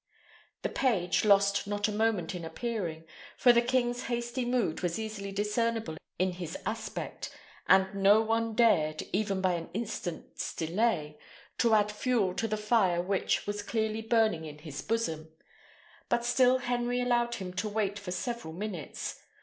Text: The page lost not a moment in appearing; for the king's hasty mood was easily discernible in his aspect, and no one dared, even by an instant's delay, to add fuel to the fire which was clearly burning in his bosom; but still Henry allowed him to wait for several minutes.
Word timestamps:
The 0.63 0.69
page 0.69 1.25
lost 1.25 1.67
not 1.67 1.87
a 1.87 1.91
moment 1.91 2.33
in 2.33 2.43
appearing; 2.43 3.03
for 3.37 3.53
the 3.53 3.61
king's 3.61 4.05
hasty 4.05 4.45
mood 4.45 4.81
was 4.81 4.97
easily 4.97 5.31
discernible 5.31 5.95
in 6.17 6.31
his 6.31 6.57
aspect, 6.65 7.29
and 7.67 7.93
no 7.93 8.19
one 8.21 8.55
dared, 8.55 9.03
even 9.13 9.41
by 9.41 9.53
an 9.53 9.69
instant's 9.75 10.55
delay, 10.55 11.19
to 11.59 11.75
add 11.75 11.91
fuel 11.91 12.33
to 12.33 12.47
the 12.47 12.57
fire 12.57 12.99
which 12.99 13.45
was 13.45 13.61
clearly 13.61 14.01
burning 14.01 14.43
in 14.43 14.57
his 14.57 14.81
bosom; 14.81 15.31
but 16.09 16.25
still 16.25 16.57
Henry 16.57 16.99
allowed 16.99 17.35
him 17.35 17.53
to 17.53 17.69
wait 17.69 17.99
for 17.99 18.09
several 18.09 18.55
minutes. 18.55 19.21